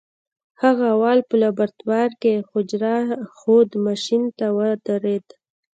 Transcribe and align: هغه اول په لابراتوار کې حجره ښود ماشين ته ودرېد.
هغه 0.61 0.85
اول 0.95 1.17
په 1.29 1.35
لابراتوار 1.41 2.09
کې 2.21 2.45
حجره 2.51 2.95
ښود 3.35 3.69
ماشين 3.85 4.23
ته 4.37 4.45
ودرېد. 4.57 5.25